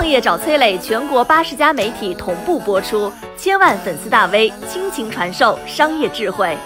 [0.00, 6.56] 创业找崔磊，全国八十家媒体同步播出，千万粉丝大 V 倾情传授商业智慧。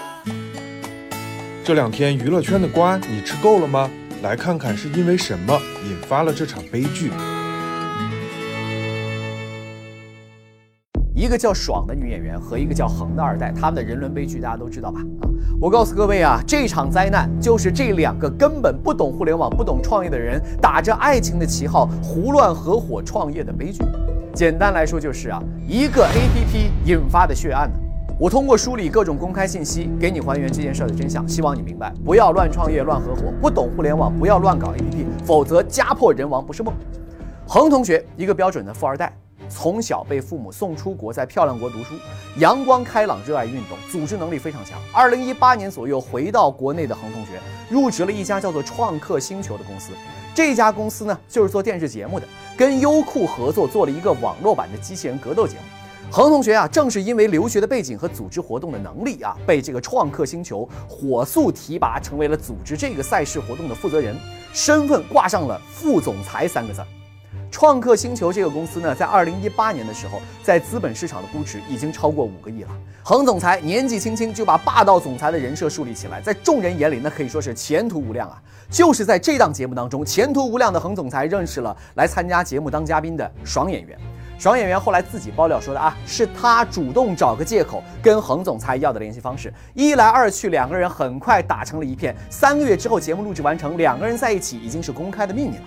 [1.64, 3.90] 这两天娱乐圈的瓜你吃够了吗？
[4.22, 7.10] 来看看是因为什么引发了这场悲剧。
[11.24, 15.00] 一个叫爽的女演员和一个叫恒的二代，他们的人伦悲剧大家都知道吧？
[15.22, 15.24] 啊，
[15.58, 23.82] 我告诉各位啊，这场灾难就是这两个根本不懂互联网、不懂创业的人，打着爱情的旗号胡乱合伙创业的悲剧。
[24.34, 27.70] 简单来说就是啊，一个 APP 引发的血案。
[28.20, 36.74] 我通过梳理各种公开信息，给你还原这件事的真相，希望你明白，不要乱创业、乱合伙，不懂互联网不要乱搞 APP，否则家破人亡不是梦。
[37.48, 39.10] 恒同学，一个标准的富二代。
[39.54, 41.94] 从小被父母送出国，在漂亮国读书，
[42.38, 44.78] 阳光开朗，热爱运动，组织能力非常强。
[44.92, 47.40] 二零一八年左右回到国内的恒同学，
[47.70, 49.92] 入职了一家叫做创客星球的公司。
[50.34, 52.26] 这家公司呢，就是做电视节目的，
[52.56, 55.62] 跟优酷合作做了一个网络版的机器人格斗节目。
[56.10, 64.16] 恒同学啊，正是因为留学的背景和组织活动的能力啊，被这个创客星球火速提拔，成为了组织这个赛事活动的负责人，
[64.52, 66.82] 身份挂上了副总裁三个字。
[67.64, 72.68] 创客星球这个公司呢，在二零一八年的时候，在资本市场的估值已经超过五个亿了。
[73.02, 78.36] 恒总裁年纪轻轻就把霸道总裁的人设树立起来，在众人眼里那可以说是前途无量啊！
[78.68, 83.98] 就是在这档节目当中，前途无量的恒总裁认识了来参加节目当嘉宾的爽演员。
[84.38, 92.14] 爽演员后来自己爆料说的啊，是他主动找个借口跟恒总裁要的联系方式，一来二去，两个人很快打成了一片。
[92.28, 95.62] 三个月之后，节目录制完成，两个人在一起已经是公开的秘密了。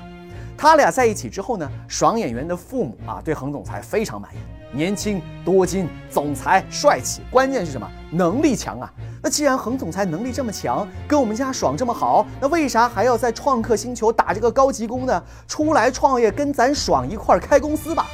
[0.58, 4.38] 他俩在一起之后呢，爽演员的父母啊对恒总裁非常满意，
[4.76, 7.88] 年轻多金，总裁帅气，关键是什么？
[8.12, 8.92] 能力强啊！
[9.22, 15.24] 那既然恒总裁能力这么强，跟我们家爽这么好，那为啥还要在创客星球打这个高级工呢？
[15.48, 18.08] 出来创业跟咱爽一块儿开公司吧？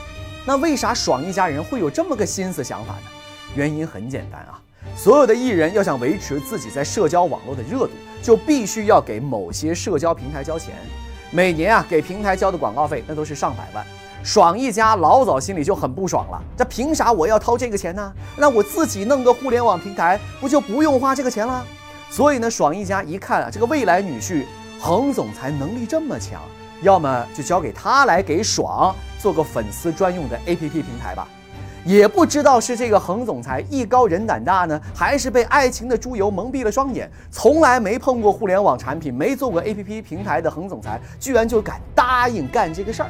[0.45, 3.03] 那为啥爽一家人会有这么个心思想法呢？
[3.55, 4.59] 原因很简单啊，
[4.97, 10.73] 所有的艺人要想维持自己在社交网络的热度，就必须要给某些社交平台交钱。
[11.35, 13.83] 每年啊，给平台交的广告费那都是上百万。
[14.23, 18.13] 爽一家老早心里就很不爽了，这凭啥我要掏这个钱呢？
[18.37, 21.65] 那我自己弄个互联网平台，不就不用花这个钱了？
[22.11, 24.45] 所以呢，爽一家一看啊，这个未来女婿
[24.79, 26.39] 恒总裁能力这么强，
[26.83, 31.27] 要么就交给他来给爽做个粉丝专用的 APP 平台吧。
[31.85, 37.11] 也不知道是这个恒总裁艺高人胆大呢，还是被爱情的猪油蒙蔽了双眼。
[37.29, 43.09] 从来没碰过互联网产品，没做过 APP 平台的恒总裁，居然就敢答应干这个事儿。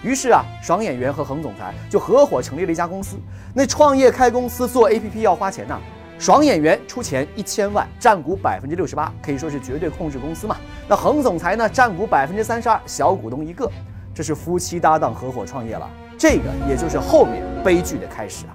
[0.00, 3.16] 于是啊，爽演员和恒总裁就合伙成立了一家公司。
[3.52, 5.80] 那创业开公司做 APP 要花钱呐，
[6.20, 10.56] 爽演员出钱一千万，占股百分之六十八，可以说是绝对控制公司嘛。
[10.86, 13.68] 那恒总裁呢，占股百分之三十二，小股东一个，
[14.14, 15.90] 这是夫妻搭档合伙创业了。
[16.18, 18.52] 这个也就是后面悲剧的开始啊！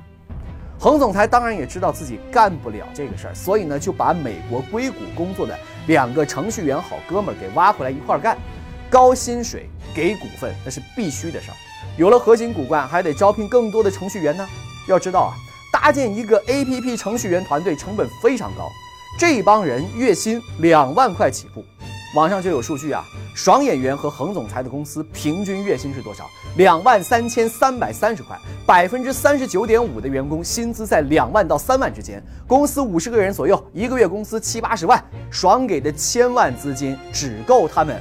[0.77, 5.57] 恒总裁当然也知道自己干不了这个事儿，所以呢就把美国硅谷工作的
[5.87, 8.37] 两个程序员好哥们儿给挖回来一块儿干，
[8.89, 11.55] 高薪水给股份那是必须的事儿。
[11.95, 14.45] 有了核心骨干，还得招聘更多的程序员呢。
[14.89, 15.31] 要知道啊，
[15.71, 18.69] 搭建一个 APP 程序员团队成本非常高，
[19.17, 21.63] 这帮人月薪两万块起步。
[22.13, 23.03] 网上就有数据啊，
[23.33, 26.29] 爽演员和恒总裁的公司平均月薪是多少？
[26.57, 28.37] 两万三千三百三十块，
[28.67, 32.23] 百分之三十九点五的员工薪资在两万到三万之间。
[32.45, 37.99] 公司五十个人左右，一个月工资七八十万，爽给的千万资金只够他们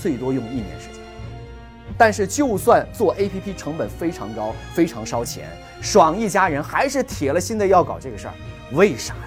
[0.00, 1.02] 最多用一年时间。
[1.98, 5.50] 但是，就算做 APP 成本非常高，非常烧钱，
[5.82, 8.34] 爽一家人还是铁了心的要搞这个事儿。
[8.72, 9.20] 为啥呢？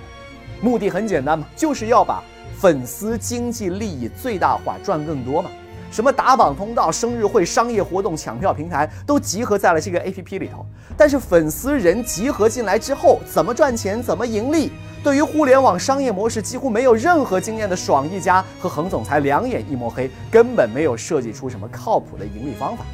[0.60, 2.24] 目的很简单嘛，就是要把。
[2.63, 5.51] 粉丝经济利益最大化，赚更多嘛？
[5.91, 10.66] 什么打榜通道、生日会、商业活动、抢票平台，都集合在了这个 APP 里头。
[10.96, 14.72] 但是粉丝人集合进来之后，怎么赚钱、怎么盈利，
[15.03, 22.85] 对于互联网商业模式几乎没有任何经验的爽一家和恒总裁两眼一抹黑，根本没有设计出什么靠谱的盈利方法。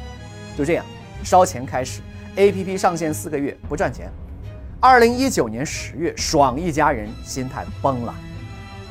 [0.58, 0.84] 就这样，
[1.22, 2.00] 烧钱开始
[2.34, 4.10] ，APP 上线四个月不赚钱。
[4.80, 8.12] 二零一九年十月，爽一家人心态崩了。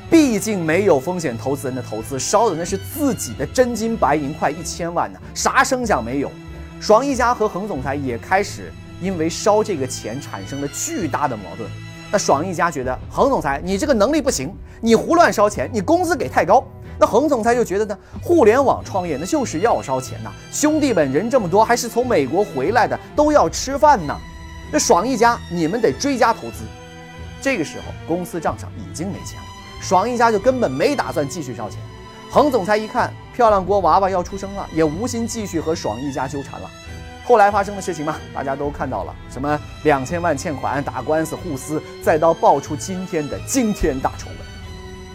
[0.10, 6.32] 毕竟没有风险投资人的投资，烧的那是自己的真金白银，快一千万呢，啥声响没有。
[6.82, 8.72] 爽一家和恒总裁也开始
[9.02, 11.70] 因为烧这个钱产生了巨大的矛盾。
[12.12, 14.52] 那爽一家觉得恒总裁你这个能力不行，
[14.82, 16.66] 你胡乱烧钱，你工资给太高。
[17.00, 24.18] 那恒总裁就觉得呢，互联网创业那就是要烧钱呐，兄弟们人这么多，还是从美国回来的，都要吃饭呢。
[24.72, 26.64] 那爽一家你们得追加投资。
[27.42, 29.49] 这个时候公司账上已经没钱了。
[29.80, 31.80] 爽一家就根本没打算继续烧钱，
[32.30, 36.70] 恒总裁一看漂亮国娃娃要出生了，也无心继续和爽一家纠缠了。
[37.26, 44.38] 后来发生的事情嘛，大家都看到了，什么两千万欠款、打官司、互撕，再到爆出今天的惊天大丑闻。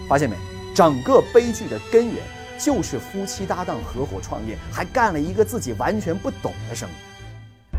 [0.08, 0.36] 发现没？
[0.74, 2.16] 整个悲剧的根源
[2.58, 6.92] 就是夫妻搭档合伙创业，还干了一个自己完全不懂的生意。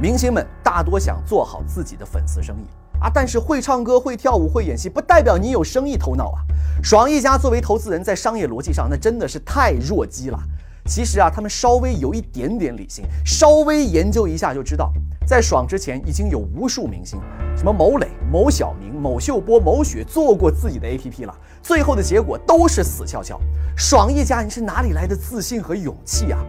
[0.02, 2.66] 明星们大多想做好自己的粉丝生意
[3.14, 6.40] 但是会唱歌、会跳舞、会演戏，不代表你有生意头脑啊。
[6.84, 10.40] 爽一家作为投资人，在商业逻辑上那真的是太弱鸡了。
[10.86, 14.94] 其实啊，他们稍微有一点点理性，稍微研究一下就知道，
[15.26, 17.20] 在爽之前已经有无数明星，
[17.58, 23.42] 什么某磊、某晓明、某秀波、某雪做过自己的 APP 了，最后的结果都是死翘翘。
[23.76, 26.40] 爽一家，你是哪里来的自信和勇气啊？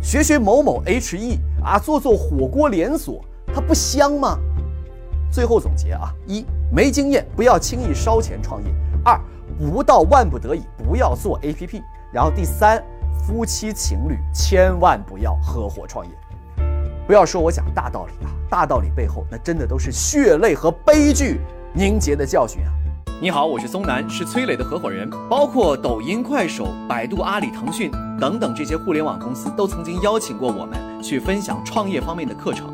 [0.00, 3.22] 学学某某 HE 啊，做做火锅连锁，
[3.54, 4.38] 它不香吗？
[5.34, 8.70] 最后总结啊，一没经验，不要轻易烧钱创业；
[9.04, 9.20] 二
[9.58, 11.82] 不到万不得已，不要做 APP；
[12.12, 12.80] 然后第三。
[13.26, 16.12] 夫妻情侣千万不要合伙创业，
[17.06, 21.40] 不要说我讲大道理啊，大道理背后那真的都是血泪和悲剧
[21.72, 22.72] 凝结的教训啊！
[23.22, 25.08] 你好，我是松南，是崔磊的合伙人。
[25.30, 27.90] 包括抖音、快手、百度、阿里、腾讯
[28.20, 32.73] 等等这些互联网公司，都曾经邀请过我们去分享创业方面的课程。